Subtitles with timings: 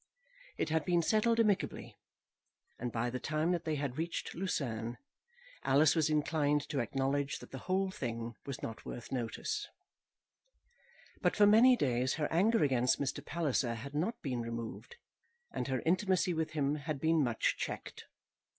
[0.57, 1.95] It had been settled amicably,
[2.79, 4.97] and by the time that they had reached Lucerne,
[5.63, 9.67] Alice was inclined to acknowledge that the whole thing was not worth notice;
[11.21, 13.23] but for many days her anger against Mr.
[13.23, 14.95] Palliser had not been removed,
[15.51, 18.05] and her intimacy with him had been much checked.